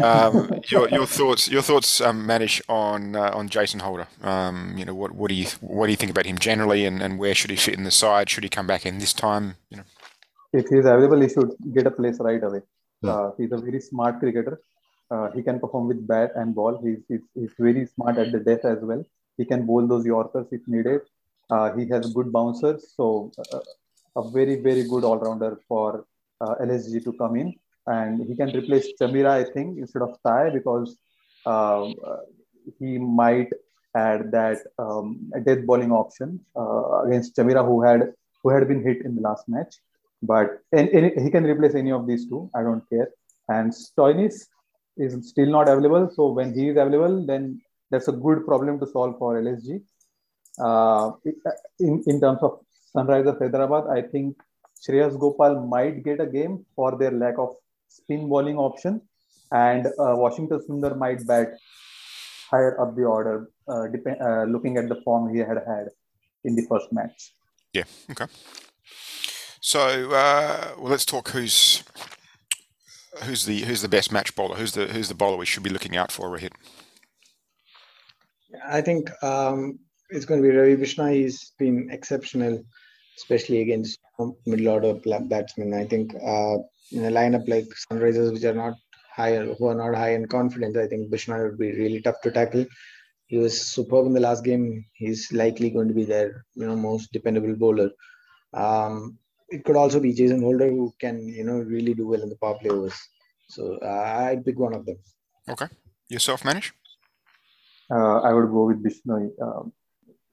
Um, 0.02 0.60
your, 0.68 0.88
your 0.88 1.06
thoughts, 1.06 1.48
your 1.48 1.62
thoughts, 1.62 2.00
um, 2.00 2.26
Manish, 2.26 2.60
on 2.68 3.16
uh, 3.16 3.30
on 3.32 3.48
Jason 3.48 3.80
Holder. 3.80 4.08
Um, 4.22 4.74
you 4.76 4.84
know, 4.84 4.94
what 4.94 5.12
what 5.12 5.28
do 5.28 5.34
you 5.34 5.46
what 5.60 5.86
do 5.86 5.92
you 5.92 5.96
think 5.96 6.10
about 6.10 6.26
him 6.26 6.38
generally, 6.38 6.84
and, 6.84 7.02
and 7.02 7.18
where 7.18 7.34
should 7.34 7.50
he 7.50 7.56
fit 7.56 7.74
in 7.74 7.84
the 7.84 7.90
side? 7.90 8.30
Should 8.30 8.44
he 8.44 8.50
come 8.50 8.66
back 8.66 8.86
in 8.86 8.98
this 8.98 9.12
time? 9.12 9.56
You 9.70 9.78
know, 9.78 9.84
if 10.52 10.68
he's 10.68 10.84
available, 10.84 11.20
he 11.20 11.28
should 11.28 11.52
get 11.74 11.86
a 11.86 11.90
place 11.90 12.18
right 12.20 12.42
away. 12.42 12.62
Yeah. 13.02 13.10
Uh, 13.10 13.30
he's 13.36 13.52
a 13.52 13.58
very 13.58 13.80
smart 13.80 14.18
cricketer. 14.20 14.60
Uh, 15.10 15.30
he 15.30 15.42
can 15.42 15.60
perform 15.60 15.86
with 15.86 16.06
bat 16.06 16.32
and 16.34 16.54
ball. 16.54 16.80
He's, 16.82 16.98
he's, 17.08 17.20
he's 17.34 17.52
very 17.58 17.86
smart 17.86 18.18
at 18.18 18.32
the 18.32 18.40
death 18.40 18.64
as 18.64 18.78
well. 18.80 19.04
He 19.36 19.44
can 19.44 19.64
bowl 19.64 19.86
those 19.86 20.04
Yorkers 20.04 20.46
if 20.50 20.62
needed. 20.66 21.02
Uh, 21.48 21.72
he 21.74 21.86
has 21.88 22.12
good 22.12 22.32
bouncers, 22.32 22.92
so 22.96 23.30
uh, 23.52 23.60
a 24.16 24.30
very 24.30 24.56
very 24.56 24.82
good 24.88 25.04
all 25.04 25.18
rounder 25.18 25.60
for 25.68 26.04
uh, 26.40 26.54
LSG 26.56 27.04
to 27.04 27.12
come 27.12 27.36
in 27.36 27.54
and 27.86 28.26
he 28.26 28.34
can 28.34 28.50
replace 28.56 28.88
Chamira, 29.00 29.30
I 29.30 29.44
think, 29.44 29.78
instead 29.78 30.02
of 30.02 30.16
Tye 30.24 30.50
because 30.50 30.96
uh, 31.44 31.88
he 32.78 32.98
might 32.98 33.48
add 33.94 34.30
that 34.32 34.58
um, 34.78 35.30
death 35.44 35.64
bowling 35.64 35.92
option 35.92 36.40
uh, 36.56 37.02
against 37.02 37.36
Chamira, 37.36 37.64
who 37.64 37.82
had 37.82 38.12
who 38.42 38.50
had 38.50 38.66
been 38.68 38.82
hit 38.82 39.04
in 39.04 39.14
the 39.14 39.22
last 39.22 39.48
match. 39.48 39.76
But 40.22 40.60
and, 40.72 40.88
and 40.88 41.20
he 41.20 41.30
can 41.30 41.44
replace 41.44 41.74
any 41.74 41.92
of 41.92 42.06
these 42.06 42.28
two. 42.28 42.50
I 42.54 42.62
don't 42.62 42.88
care. 42.88 43.08
And 43.48 43.72
Stoinis 43.72 44.46
is 44.96 45.28
still 45.28 45.50
not 45.50 45.68
available. 45.68 46.10
So 46.14 46.28
when 46.32 46.52
he 46.54 46.68
is 46.68 46.76
available, 46.76 47.24
then 47.24 47.60
that's 47.90 48.08
a 48.08 48.12
good 48.12 48.44
problem 48.46 48.80
to 48.80 48.86
solve 48.86 49.16
for 49.18 49.40
LSG. 49.40 49.82
Uh, 50.58 51.12
in, 51.78 52.02
in 52.06 52.20
terms 52.20 52.38
of 52.42 52.60
Sunrisers 52.94 53.38
Hyderabad, 53.38 53.84
I 53.90 54.02
think 54.02 54.36
Shreyas 54.82 55.18
Gopal 55.18 55.66
might 55.66 56.02
get 56.02 56.20
a 56.20 56.26
game 56.26 56.64
for 56.74 56.96
their 56.98 57.10
lack 57.10 57.38
of 57.38 57.56
spin 57.88 58.28
bowling 58.28 58.56
option, 58.56 59.00
and 59.52 59.86
uh, 59.86 60.14
Washington 60.16 60.60
Sundar 60.68 60.96
might 60.96 61.26
bat 61.26 61.48
higher 62.50 62.80
up 62.80 62.94
the 62.96 63.04
order, 63.04 63.50
uh, 63.68 63.86
depend, 63.88 64.20
uh, 64.20 64.44
looking 64.44 64.76
at 64.76 64.88
the 64.88 65.00
form 65.02 65.32
he 65.34 65.40
had 65.40 65.58
had 65.66 65.88
in 66.44 66.54
the 66.54 66.66
first 66.68 66.92
match. 66.92 67.32
Yeah. 67.72 67.84
Okay. 68.10 68.26
So 69.60 69.80
uh, 70.12 70.74
well, 70.78 70.90
let's 70.90 71.04
talk 71.04 71.30
who's 71.30 71.82
who's 73.24 73.44
the 73.44 73.60
who's 73.62 73.82
the 73.82 73.88
best 73.88 74.12
match 74.12 74.34
bowler. 74.34 74.56
Who's 74.56 74.72
the 74.72 74.86
who's 74.86 75.08
the 75.08 75.14
bowler 75.14 75.36
we 75.36 75.46
should 75.46 75.62
be 75.62 75.70
looking 75.70 75.96
out 75.96 76.12
for, 76.12 76.28
Rohit? 76.28 76.52
I 78.64 78.80
think 78.80 79.10
um, 79.22 79.78
it's 80.10 80.24
going 80.24 80.42
to 80.42 80.48
be 80.48 80.54
Ravi 80.54 80.76
Bishnoi. 80.76 81.14
He's 81.14 81.52
been 81.58 81.88
exceptional, 81.90 82.64
especially 83.16 83.60
against 83.60 83.98
middle 84.46 84.68
order 84.68 84.94
batsmen. 84.94 85.74
I 85.74 85.84
think 85.84 86.14
uh, 86.14 86.58
in 86.92 87.04
a 87.04 87.10
lineup 87.10 87.48
like 87.48 87.66
Sunrisers, 87.90 88.32
which 88.32 88.44
are 88.44 88.54
not 88.54 88.74
higher, 89.14 89.54
who 89.54 89.66
are 89.66 89.74
not 89.74 89.94
high 89.94 90.14
in 90.14 90.26
confidence, 90.26 90.76
I 90.76 90.86
think 90.86 91.10
Bishnoi 91.10 91.42
would 91.44 91.58
be 91.58 91.72
really 91.72 92.00
tough 92.00 92.20
to 92.22 92.30
tackle. 92.30 92.66
He 93.26 93.38
was 93.38 93.60
superb 93.60 94.06
in 94.06 94.14
the 94.14 94.20
last 94.20 94.44
game. 94.44 94.84
He's 94.94 95.32
likely 95.32 95.70
going 95.70 95.88
to 95.88 95.94
be 95.94 96.04
their 96.04 96.44
you 96.54 96.66
know 96.66 96.76
most 96.76 97.12
dependable 97.12 97.56
bowler. 97.56 97.90
Um, 98.54 99.18
it 99.48 99.64
could 99.64 99.76
also 99.76 100.00
be 100.00 100.12
Jason 100.12 100.42
Holder 100.42 100.68
who 100.68 100.92
can 101.00 101.26
you 101.28 101.44
know 101.44 101.58
really 101.58 101.94
do 101.94 102.06
well 102.06 102.22
in 102.22 102.28
the 102.28 102.36
power 102.36 102.58
play 102.58 102.70
overs. 102.70 102.98
So 103.48 103.78
uh, 103.82 104.26
I'd 104.28 104.44
pick 104.44 104.58
one 104.58 104.74
of 104.74 104.86
them. 104.86 104.98
Okay, 105.48 105.66
yourself, 106.08 106.42
Manish. 106.42 106.72
Uh, 107.90 108.20
I 108.20 108.32
would 108.32 108.50
go 108.50 108.66
with 108.66 108.82
Bishnoi. 108.82 109.30
Um, 109.40 109.72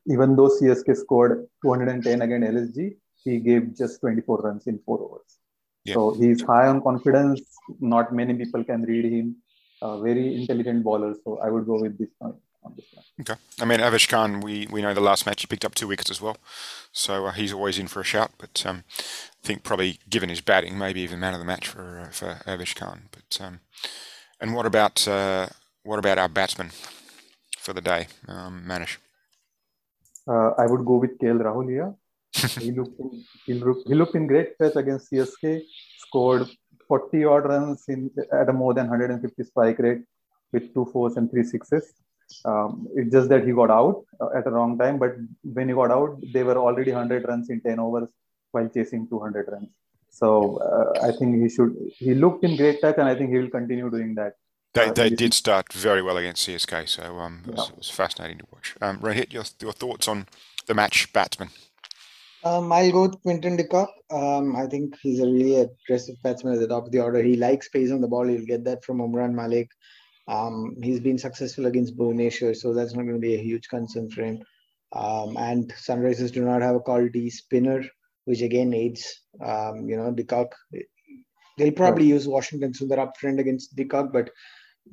even 0.07 0.35
though 0.35 0.49
CSK 0.49 0.97
scored 0.97 1.47
210 1.63 2.21
against 2.21 2.75
LSG, 2.75 2.95
he 3.23 3.39
gave 3.39 3.75
just 3.75 4.01
24 4.01 4.37
runs 4.39 4.67
in 4.67 4.79
four 4.85 4.99
overs. 5.01 5.37
Yeah. 5.85 5.95
So 5.95 6.13
he's 6.13 6.41
high 6.41 6.67
on 6.67 6.81
confidence. 6.81 7.41
Not 7.79 8.13
many 8.13 8.33
people 8.33 8.63
can 8.63 8.83
read 8.83 9.05
him. 9.05 9.37
A 9.81 10.01
very 10.01 10.35
intelligent 10.35 10.83
bowler. 10.83 11.15
So 11.23 11.39
I 11.39 11.49
would 11.49 11.65
go 11.65 11.81
with 11.81 11.97
this 11.97 12.09
one. 12.19 12.35
Okay. 13.19 13.35
I 13.59 13.65
mean, 13.65 13.79
Avesh 13.79 14.07
Khan, 14.07 14.39
we, 14.39 14.67
we 14.71 14.81
know 14.81 14.93
the 14.93 15.01
last 15.01 15.25
match 15.25 15.41
he 15.41 15.47
picked 15.47 15.65
up 15.65 15.75
two 15.75 15.87
wickets 15.87 16.09
as 16.09 16.21
well. 16.21 16.37
So 16.91 17.25
uh, 17.25 17.31
he's 17.31 17.51
always 17.51 17.77
in 17.77 17.87
for 17.87 17.99
a 17.99 18.05
shout. 18.05 18.31
But 18.37 18.63
um, 18.65 18.83
I 18.89 19.47
think 19.47 19.63
probably 19.63 19.99
given 20.09 20.29
his 20.29 20.41
batting, 20.41 20.77
maybe 20.77 21.01
even 21.01 21.19
man 21.19 21.33
of 21.33 21.39
the 21.39 21.45
match 21.45 21.67
for 21.67 21.99
uh, 21.99 22.11
for 22.11 22.41
Avesh 22.45 22.75
Khan. 22.75 23.09
But 23.11 23.45
um, 23.45 23.59
and 24.39 24.55
what 24.55 24.65
about 24.65 25.07
uh, 25.07 25.47
what 25.83 25.99
about 25.99 26.17
our 26.17 26.29
batsman 26.29 26.71
for 27.59 27.73
the 27.73 27.81
day, 27.81 28.07
um, 28.27 28.63
Manish? 28.67 28.97
Uh, 30.27 30.51
I 30.57 30.65
would 30.65 30.85
go 30.85 30.97
with 30.97 31.17
KL 31.19 31.41
Rahul 31.41 31.69
here. 31.69 31.93
He 32.51 32.71
looked 32.71 32.99
in, 32.99 33.23
he 33.45 33.53
looked, 33.53 33.87
he 33.87 33.95
looked 33.95 34.15
in 34.15 34.27
great 34.27 34.57
pace 34.57 34.75
against 34.75 35.11
CSK. 35.11 35.61
Scored 35.97 36.47
40 36.87 37.25
odd 37.25 37.45
runs 37.45 37.85
in 37.87 38.11
at 38.31 38.49
a 38.49 38.53
more 38.53 38.73
than 38.73 38.87
150 38.87 39.43
strike 39.43 39.79
rate 39.79 40.03
with 40.51 40.73
two 40.73 40.85
fours 40.91 41.17
and 41.17 41.29
three 41.31 41.43
sixes. 41.43 41.93
Um, 42.45 42.87
it's 42.95 43.11
just 43.11 43.29
that 43.29 43.45
he 43.45 43.51
got 43.51 43.69
out 43.69 44.05
uh, 44.21 44.29
at 44.35 44.45
the 44.45 44.51
wrong 44.51 44.77
time. 44.77 44.97
But 44.99 45.15
when 45.43 45.69
he 45.69 45.75
got 45.75 45.91
out, 45.91 46.19
they 46.33 46.43
were 46.43 46.57
already 46.57 46.91
100 46.91 47.27
runs 47.27 47.49
in 47.49 47.61
10 47.61 47.79
overs 47.79 48.09
while 48.51 48.67
chasing 48.69 49.07
200 49.07 49.47
runs. 49.51 49.69
So 50.09 50.57
uh, 50.57 51.07
I 51.07 51.11
think 51.11 51.41
he 51.41 51.49
should. 51.49 51.75
He 51.97 52.13
looked 52.13 52.43
in 52.43 52.55
great 52.55 52.81
touch, 52.81 52.95
and 52.97 53.09
I 53.09 53.15
think 53.15 53.31
he 53.31 53.39
will 53.39 53.49
continue 53.49 53.89
doing 53.89 54.13
that. 54.15 54.33
They, 54.73 54.85
uh, 54.85 54.93
they 54.93 55.09
did 55.09 55.33
start 55.33 55.73
very 55.73 56.01
well 56.01 56.17
against 56.17 56.47
CSK, 56.47 56.87
so 56.87 57.19
um, 57.19 57.43
it, 57.47 57.55
was, 57.55 57.69
it 57.69 57.77
was 57.77 57.89
fascinating 57.89 58.39
to 58.39 58.45
watch. 58.51 58.75
Um, 58.81 58.99
Rohit, 58.99 59.33
your, 59.33 59.43
your 59.59 59.71
thoughts 59.71 60.07
on 60.07 60.27
the 60.67 60.73
match 60.73 61.11
batsman? 61.13 61.49
Um, 62.45 62.73
I'll 62.73 62.91
go 62.91 63.01
with 63.03 63.21
Quinton 63.21 63.55
de 63.55 63.63
Kock. 63.65 63.89
Um, 64.11 64.55
I 64.55 64.67
think 64.67 64.97
he's 65.01 65.21
a 65.21 65.25
really 65.25 65.55
aggressive 65.61 66.21
batsman 66.23 66.55
at 66.55 66.59
the 66.59 66.67
top 66.67 66.85
of 66.85 66.91
the 66.91 66.99
order. 66.99 67.23
He 67.23 67.37
likes 67.37 67.69
pace 67.69 67.91
on 67.91 68.01
the 68.01 68.07
ball. 68.07 68.27
He'll 68.27 68.45
get 68.45 68.65
that 68.65 68.83
from 68.83 68.97
Umran 68.97 69.33
Malik. 69.33 69.69
Um, 70.27 70.75
he's 70.81 70.99
been 70.99 71.17
successful 71.17 71.67
against 71.67 71.97
Bhuvneshwar, 71.97 72.55
so 72.55 72.73
that's 72.73 72.93
not 72.93 73.03
going 73.03 73.15
to 73.15 73.19
be 73.19 73.35
a 73.35 73.41
huge 73.41 73.69
concern 73.69 74.09
for 74.09 74.23
him. 74.23 74.43
Um, 74.93 75.37
and 75.37 75.73
Sunrisers 75.73 76.33
do 76.33 76.43
not 76.43 76.61
have 76.61 76.75
a 76.75 76.81
quality 76.81 77.29
spinner, 77.29 77.83
which 78.25 78.41
again 78.41 78.73
aids, 78.73 79.21
um, 79.41 79.87
you 79.87 79.95
know, 79.95 80.11
de 80.11 80.23
Kock. 80.23 80.53
They'll 81.57 81.71
probably 81.71 82.05
use 82.07 82.27
Washington 82.27 82.73
Sundar 82.73 82.99
up 82.99 83.17
front 83.17 83.39
against 83.39 83.75
de 83.75 83.85
Kock, 83.85 84.11
but 84.11 84.29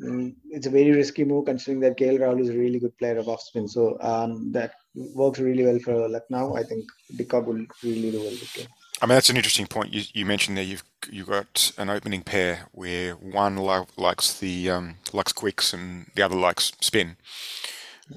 um, 0.06 0.36
it's 0.50 0.66
a 0.66 0.70
very 0.70 0.92
risky 0.92 1.24
move 1.24 1.46
considering 1.46 1.80
that 1.80 1.98
KL 1.98 2.20
Rahul 2.20 2.40
is 2.40 2.50
a 2.50 2.56
really 2.56 2.78
good 2.78 2.96
player 2.98 3.18
of 3.18 3.28
off 3.28 3.40
spin. 3.40 3.66
So 3.66 3.98
um, 4.00 4.52
that 4.52 4.72
works 4.94 5.38
really 5.38 5.64
well 5.64 5.78
for 5.78 6.08
Lucknow. 6.08 6.56
I 6.56 6.62
think 6.62 6.84
de 7.14 7.24
will 7.32 7.66
really 7.82 8.10
do 8.10 8.20
well 8.20 8.30
this 8.30 8.52
game. 8.52 8.66
I 9.02 9.06
mean, 9.06 9.14
that's 9.14 9.30
an 9.30 9.36
interesting 9.36 9.66
point 9.66 9.94
you, 9.94 10.02
you 10.12 10.26
mentioned 10.26 10.56
there. 10.56 10.64
You've 10.64 10.84
you 11.10 11.24
got 11.24 11.72
an 11.78 11.88
opening 11.88 12.22
pair 12.22 12.68
where 12.72 13.14
one 13.14 13.56
likes 13.56 14.38
the 14.38 14.70
um, 14.70 14.96
likes 15.12 15.32
quicks 15.32 15.72
and 15.72 16.10
the 16.14 16.22
other 16.22 16.36
likes 16.36 16.72
spin. 16.80 17.16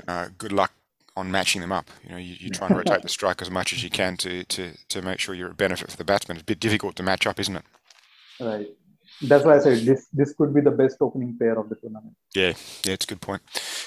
Uh, 0.08 0.27
good 0.38 0.51
luck 0.51 0.74
on 1.15 1.32
matching 1.32 1.62
them 1.62 1.72
up. 1.72 1.89
You 2.03 2.10
know, 2.10 2.18
you, 2.18 2.36
you 2.39 2.50
try 2.50 2.68
and 2.68 2.75
rotate 2.75 3.03
the 3.03 3.10
strike 3.10 3.42
as 3.42 3.51
much 3.51 3.72
as 3.74 3.84
you 3.84 3.89
can 3.89 4.18
to, 4.18 4.44
to, 4.46 4.72
to 4.89 5.01
make 5.01 5.20
sure 5.20 5.36
you're 5.36 5.51
a 5.51 5.53
benefit 5.53 5.92
for 5.92 5.98
the 5.98 6.03
batsman. 6.03 6.38
It's 6.38 6.42
a 6.42 6.46
bit 6.46 6.60
difficult 6.60 6.96
to 6.96 7.03
match 7.03 7.27
up, 7.27 7.39
isn't 7.39 7.56
it? 7.56 7.63
Right. 8.39 8.68
That's 9.22 9.46
why 9.46 9.56
I 9.56 9.60
said 9.60 9.86
this 9.86 10.08
this 10.12 10.34
could 10.34 10.53
be 10.53 10.62
the 10.62 10.72
best 10.72 10.98
opening 11.00 11.38
pair 11.38 11.58
of 11.58 11.70
the 11.70 11.75
tournament. 11.75 12.15
Yeah, 12.34 12.53
yeah, 12.84 12.94
it's 12.94 13.06
a 13.06 13.08
good 13.08 13.22
point. 13.22 13.42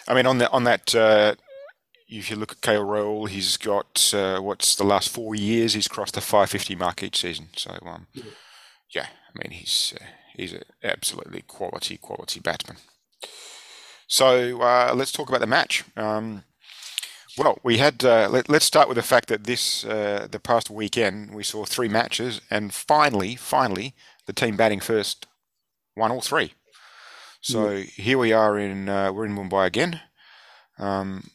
I 0.07 0.14
mean, 0.14 0.25
on 0.25 0.38
the 0.38 0.49
on 0.50 0.64
that 0.64 0.95
uh, 0.95 1.35
if 2.09 2.31
you 2.31 2.37
look 2.37 2.53
at 2.53 2.61
KL 2.61 2.87
Rahul, 2.87 3.29
he's 3.29 3.57
got 3.57 4.13
uh, 4.15 4.39
what's 4.41 4.77
the 4.77 4.85
last 4.85 5.09
four 5.09 5.35
years 5.35 5.75
he's 5.75 5.89
crossed 5.89 6.15
the 6.15 6.21
550 6.21 6.77
mark 6.77 7.03
each 7.03 7.21
season. 7.21 7.49
So 7.57 7.79
um, 7.85 8.07
yeah. 8.13 8.25
yeah, 8.95 9.07
I 9.35 9.39
mean 9.39 9.51
he's 9.51 9.95
uh, 10.01 10.05
he's 10.37 10.53
an 10.53 10.63
absolutely 10.83 11.43
quality 11.43 11.97
quality 11.97 12.41
batsman. 12.41 12.79
So 14.07 14.63
uh, 14.63 14.93
let's 14.95 15.13
talk 15.13 15.29
about 15.29 15.41
the 15.41 15.47
match. 15.47 15.85
Um, 15.97 16.45
well, 17.37 17.59
we 17.63 17.79
had 17.79 18.05
uh, 18.05 18.29
let, 18.31 18.49
us 18.49 18.65
start 18.65 18.89
with 18.89 18.97
the 18.97 19.03
fact 19.03 19.29
that 19.29 19.45
this 19.45 19.85
uh, 19.85 20.27
the 20.31 20.41
past 20.41 20.71
weekend 20.71 21.35
we 21.35 21.43
saw 21.43 21.65
three 21.65 21.89
matches, 21.89 22.41
and 22.51 22.73
finally, 22.73 23.37
finally, 23.37 23.95
the 24.27 24.33
team 24.33 24.57
batting 24.57 24.81
first 24.81 25.27
won 25.97 26.11
all 26.11 26.21
three. 26.21 26.55
So 27.41 27.71
yeah. 27.71 27.83
here 27.83 28.19
we 28.19 28.33
are 28.33 28.59
in 28.59 28.89
uh, 28.89 29.13
we're 29.13 29.27
in 29.27 29.37
Mumbai 29.37 29.67
again. 29.67 30.01
Um, 30.79 31.31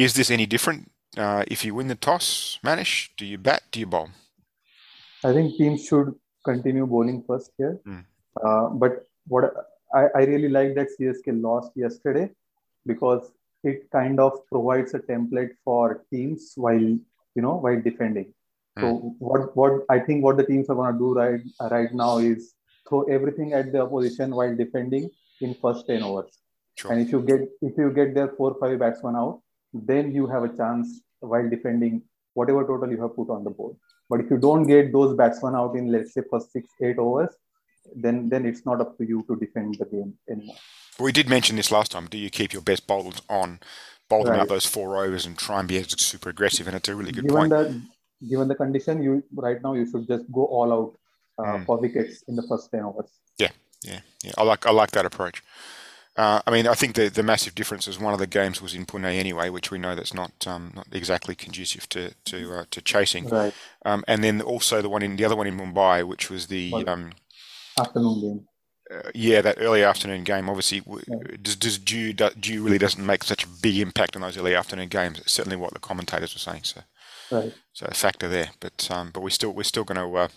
is 0.00 0.14
this 0.14 0.30
any 0.30 0.46
different? 0.46 0.90
Uh, 1.16 1.44
if 1.48 1.64
you 1.64 1.74
win 1.74 1.88
the 1.88 1.94
toss, 1.94 2.58
Manish, 2.64 3.10
do 3.16 3.26
you 3.26 3.36
bat? 3.36 3.62
Do 3.70 3.80
you 3.80 3.86
bowl? 3.86 4.08
I 5.24 5.32
think 5.32 5.56
teams 5.56 5.84
should 5.86 6.14
continue 6.44 6.86
bowling 6.86 7.22
first 7.26 7.50
here. 7.58 7.78
Mm. 7.86 8.04
Uh, 8.42 8.68
but 8.70 9.06
what 9.26 9.52
I, 9.94 10.06
I 10.14 10.22
really 10.24 10.48
like 10.48 10.74
that 10.76 10.88
CSK 10.98 11.42
lost 11.42 11.72
yesterday 11.74 12.30
because 12.86 13.32
it 13.62 13.90
kind 13.90 14.18
of 14.18 14.32
provides 14.48 14.94
a 14.94 15.00
template 15.00 15.50
for 15.64 16.04
teams 16.10 16.52
while 16.56 16.80
you 17.34 17.42
know 17.46 17.56
while 17.56 17.80
defending. 17.80 18.32
Mm. 18.78 18.82
So 18.82 19.14
what 19.18 19.54
what 19.56 19.84
I 19.90 19.98
think 19.98 20.24
what 20.24 20.38
the 20.38 20.46
teams 20.46 20.70
are 20.70 20.76
going 20.76 20.92
to 20.92 20.98
do 20.98 21.12
right 21.14 21.40
right 21.70 21.92
now 21.92 22.18
is 22.18 22.54
throw 22.88 23.02
everything 23.02 23.52
at 23.52 23.72
the 23.72 23.82
opposition 23.82 24.34
while 24.34 24.56
defending 24.56 25.10
in 25.42 25.54
first 25.60 25.86
ten 25.86 26.02
overs. 26.02 26.38
Sure. 26.76 26.92
And 26.92 27.02
if 27.02 27.12
you 27.12 27.20
get 27.20 27.40
if 27.60 27.76
you 27.76 27.90
get 27.90 28.14
their 28.14 28.28
four 28.28 28.56
five 28.58 28.78
batsmen 28.78 29.16
out, 29.16 29.42
then 29.72 30.12
you 30.12 30.26
have 30.26 30.44
a 30.44 30.56
chance 30.56 31.00
while 31.20 31.48
defending 31.48 32.02
whatever 32.34 32.64
total 32.64 32.90
you 32.90 33.00
have 33.02 33.14
put 33.14 33.30
on 33.30 33.44
the 33.44 33.50
board. 33.50 33.76
But 34.08 34.20
if 34.20 34.30
you 34.30 34.38
don't 34.38 34.66
get 34.66 34.92
those 34.92 35.16
batsmen 35.16 35.54
out 35.54 35.76
in 35.76 35.92
let's 35.92 36.14
say 36.14 36.22
first 36.30 36.52
six, 36.52 36.68
eight 36.82 36.98
overs, 36.98 37.30
then 37.94 38.28
then 38.28 38.44
it's 38.46 38.66
not 38.66 38.80
up 38.80 38.96
to 38.98 39.04
you 39.04 39.24
to 39.28 39.36
defend 39.36 39.76
the 39.78 39.84
game 39.84 40.14
anymore. 40.28 40.56
We 40.98 41.12
did 41.12 41.28
mention 41.28 41.56
this 41.56 41.70
last 41.70 41.92
time. 41.92 42.06
Do 42.06 42.18
you 42.18 42.30
keep 42.30 42.52
your 42.52 42.62
best 42.62 42.86
bowlers 42.86 43.22
on, 43.28 43.60
bowl 44.08 44.24
them 44.24 44.32
right. 44.32 44.40
out 44.40 44.48
those 44.48 44.66
four 44.66 45.02
overs, 45.02 45.26
and 45.26 45.38
try 45.38 45.60
and 45.60 45.68
be 45.68 45.82
super 45.82 46.28
aggressive? 46.30 46.66
And 46.66 46.76
it's 46.76 46.88
a 46.88 46.94
really 46.94 47.12
good 47.12 47.24
given 47.24 47.36
point. 47.36 47.50
That, 47.50 47.80
given 48.28 48.48
the 48.48 48.54
condition, 48.54 49.02
you 49.02 49.22
right 49.34 49.62
now 49.62 49.74
you 49.74 49.86
should 49.90 50.06
just 50.06 50.30
go 50.30 50.44
all 50.44 50.72
out 50.72 50.98
uh, 51.38 51.58
mm. 51.58 51.66
for 51.66 51.78
wickets 51.78 52.22
in 52.28 52.36
the 52.36 52.42
first 52.42 52.70
ten 52.70 52.82
overs. 52.82 53.10
Yeah, 53.38 53.50
yeah, 53.82 54.00
yeah. 54.22 54.32
I 54.36 54.42
like 54.42 54.66
I 54.66 54.72
like 54.72 54.90
that 54.90 55.06
approach. 55.06 55.42
Uh, 56.20 56.42
I 56.46 56.50
mean, 56.50 56.66
I 56.66 56.74
think 56.74 56.96
the, 56.96 57.08
the 57.08 57.22
massive 57.22 57.54
difference 57.54 57.88
is 57.88 57.98
one 57.98 58.12
of 58.12 58.18
the 58.18 58.26
games 58.26 58.60
was 58.60 58.74
in 58.74 58.84
Pune 58.84 59.06
anyway, 59.06 59.48
which 59.48 59.70
we 59.70 59.78
know 59.78 59.94
that's 59.94 60.12
not 60.12 60.32
um, 60.46 60.70
not 60.74 60.86
exactly 60.92 61.34
conducive 61.34 61.88
to 61.88 62.12
to, 62.26 62.54
uh, 62.54 62.64
to 62.72 62.82
chasing. 62.82 63.26
Right. 63.26 63.54
Um, 63.86 64.04
and 64.06 64.22
then 64.22 64.42
also 64.42 64.82
the 64.82 64.90
one 64.90 65.02
in 65.02 65.16
the 65.16 65.24
other 65.24 65.36
one 65.36 65.46
in 65.46 65.56
Mumbai, 65.56 66.06
which 66.06 66.28
was 66.28 66.48
the 66.48 66.74
um, 66.86 67.12
afternoon 67.78 68.20
game. 68.20 68.46
Uh, 68.92 69.10
yeah, 69.14 69.40
that 69.40 69.56
early 69.60 69.82
afternoon 69.82 70.24
game. 70.24 70.50
Obviously, 70.50 70.82
yeah. 70.86 71.36
does, 71.40 71.56
does 71.56 71.78
Dew, 71.78 72.12
Dew 72.12 72.64
really 72.64 72.76
doesn't 72.76 73.06
make 73.06 73.24
such 73.24 73.44
a 73.44 73.48
big 73.48 73.78
impact 73.78 74.14
on 74.14 74.20
those 74.20 74.36
early 74.36 74.54
afternoon 74.54 74.88
games. 74.88 75.20
It's 75.20 75.32
certainly 75.32 75.56
what 75.56 75.72
the 75.72 75.80
commentators 75.80 76.34
were 76.34 76.52
saying. 76.52 76.64
So, 76.64 76.82
Right. 77.30 77.54
So 77.72 77.86
a 77.88 77.94
factor 77.94 78.28
there, 78.28 78.50
but 78.60 78.90
um, 78.90 79.10
but 79.12 79.22
we 79.22 79.30
still 79.30 79.52
we're 79.52 79.62
still 79.62 79.84
going 79.84 79.96
to 79.96 80.18
uh, 80.18 80.28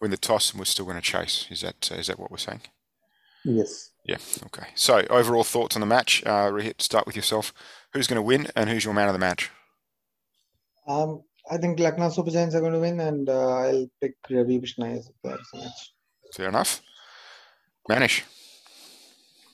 win 0.00 0.10
the 0.10 0.16
toss 0.16 0.50
and 0.50 0.58
we're 0.58 0.64
still 0.64 0.86
going 0.86 0.96
to 0.96 1.02
chase. 1.02 1.46
Is 1.50 1.60
that 1.60 1.90
uh, 1.92 1.96
is 1.96 2.06
that 2.08 2.18
what 2.18 2.30
we're 2.30 2.38
saying? 2.38 2.62
Yes. 3.44 3.90
Yeah. 4.04 4.18
Okay. 4.46 4.68
So 4.74 5.04
overall 5.08 5.44
thoughts 5.44 5.76
on 5.76 5.80
the 5.80 5.86
match. 5.86 6.22
Uh, 6.26 6.50
Rohit, 6.50 6.80
start 6.80 7.06
with 7.06 7.16
yourself. 7.16 7.52
Who's 7.92 8.06
going 8.06 8.16
to 8.16 8.22
win 8.22 8.48
and 8.54 8.68
who's 8.68 8.84
your 8.84 8.94
man 8.94 9.08
of 9.08 9.14
the 9.14 9.18
match? 9.18 9.50
Um, 10.86 11.22
I 11.50 11.56
think 11.56 11.78
Lucknow 11.78 12.10
Super 12.10 12.30
Giants 12.30 12.54
are 12.54 12.60
going 12.60 12.72
to 12.72 12.80
win, 12.80 13.00
and 13.00 13.28
uh, 13.28 13.48
I'll 13.48 13.90
pick 14.00 14.14
Ravi 14.30 14.60
Bishnoi 14.60 14.98
as 14.98 15.06
the 15.06 15.12
player 15.22 15.36
of 15.36 15.46
the 15.52 15.58
match. 15.60 15.92
Fair 16.34 16.48
enough. 16.48 16.82
Manish. 17.90 18.22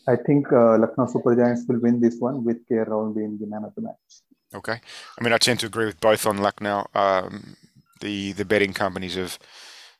I 0.09 0.17
think 0.17 0.53
uh, 0.53 0.79
Lucknow 0.79 1.07
Super 1.07 1.37
Giants 1.37 1.65
will 1.69 1.81
win 1.81 2.01
this 2.01 2.17
one 2.19 2.45
with 2.45 2.67
KL 2.69 2.89
Rahul 2.89 3.15
being 3.15 3.39
the 3.39 3.47
man 3.47 3.65
of 3.65 3.75
the 3.75 3.83
match. 3.83 3.95
Okay. 4.55 4.81
I 5.19 5.25
mean, 5.25 5.33
I 5.33 5.39
tend 5.39 5.61
to 5.61 5.67
agree 5.67 5.87
with 5.87 6.01
both 6.01 6.27
on 6.27 6.39
Lucknow. 6.39 6.87
Um, 6.95 7.57
the 8.01 8.33
the 8.33 8.45
betting 8.45 8.73
companies 8.73 9.15
have 9.15 9.39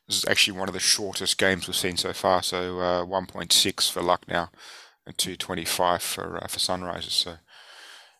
this 0.07 0.17
is 0.17 0.25
actually 0.25 0.57
one 0.57 0.67
of 0.67 0.73
the 0.73 0.79
shortest 0.79 1.37
games 1.37 1.67
we've 1.67 1.75
seen 1.75 1.97
so 1.97 2.13
far. 2.13 2.43
So 2.43 2.79
uh, 2.79 3.05
1.6 3.05 3.91
for 3.91 4.01
Lucknow 4.01 4.49
and 5.05 5.17
225 5.17 6.01
for 6.01 6.43
uh, 6.43 6.47
for 6.47 6.59
Sunrisers. 6.59 7.11
So 7.11 7.37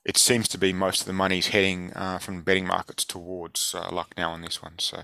it 0.04 0.18
seems 0.18 0.48
to 0.50 0.58
be 0.58 0.74
most 0.74 1.02
of 1.02 1.08
the 1.08 1.14
money's 1.14 1.48
heading 1.48 1.92
uh, 1.94 2.18
from 2.18 2.42
betting 2.42 2.66
markets 2.66 3.06
towards 3.06 3.76
uh, 3.76 3.90
Lucknow 3.92 4.30
on 4.30 4.42
this 4.42 4.62
one. 4.62 4.80
So 4.80 5.04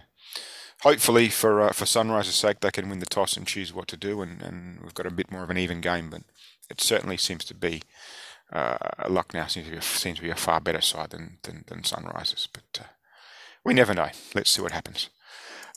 hopefully 0.82 1.30
for 1.30 1.62
uh, 1.62 1.72
for 1.74 1.86
Sunrisers' 1.86 2.34
sake, 2.34 2.62
they 2.62 2.72
can 2.72 2.90
win 2.90 3.00
the 3.00 3.06
toss 3.06 3.38
and 3.38 3.46
choose 3.46 3.74
what 3.74 3.88
to 3.90 3.98
do, 3.98 4.22
and, 4.22 4.42
and 4.42 4.82
we've 4.82 4.94
got 4.94 5.06
a 5.06 5.12
bit 5.12 5.32
more 5.32 5.44
of 5.44 5.50
an 5.50 5.58
even 5.58 5.82
game. 5.82 6.10
But 6.10 6.24
it 6.70 6.82
certainly 6.82 7.18
seems 7.18 7.46
to 7.46 7.54
be 7.54 7.84
uh, 8.52 8.78
Lucknow 9.08 9.48
seems 9.48 9.68
to 9.68 9.72
be 9.72 9.78
a, 9.78 9.82
seems 9.82 10.18
to 10.18 10.24
be 10.24 10.30
a 10.30 10.36
far 10.36 10.60
better 10.60 10.82
side 10.82 11.12
than 11.12 11.38
than, 11.44 11.64
than 11.68 11.82
Sunrisers. 11.82 12.48
But 12.52 12.88
we 13.64 13.74
never 13.74 13.94
know. 13.94 14.10
Let's 14.34 14.52
see 14.52 14.62
what 14.62 14.72
happens. 14.72 15.10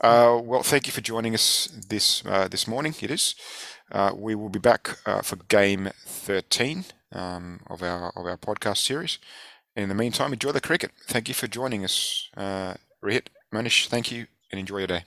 Uh, 0.01 0.41
well, 0.43 0.63
thank 0.63 0.87
you 0.87 0.93
for 0.93 1.01
joining 1.03 1.35
us 1.35 1.67
this 1.89 2.25
uh, 2.25 2.49
this 2.49 2.67
morning. 2.67 2.95
It 3.01 3.11
is. 3.11 3.35
Uh, 3.93 4.13
we 4.15 4.35
will 4.35 4.49
be 4.49 4.59
back 4.59 4.99
uh, 5.07 5.21
for 5.23 5.37
game 5.49 5.91
13 6.07 6.85
um, 7.13 7.61
of 7.69 7.83
our 7.83 8.11
of 8.17 8.27
our 8.27 8.37
podcast 8.39 8.79
series. 8.79 9.19
in 9.77 9.89
the 9.91 9.97
meantime, 9.97 10.33
enjoy 10.33 10.53
the 10.53 10.61
cricket. 10.61 10.93
Thank 11.09 11.29
you 11.29 11.35
for 11.35 11.49
joining 11.49 11.85
us, 11.85 12.29
uh, 12.37 12.75
Rohit, 13.05 13.29
Manish. 13.55 13.89
Thank 13.89 14.13
you, 14.13 14.27
and 14.53 14.61
enjoy 14.61 14.79
your 14.79 14.89
day. 14.89 15.05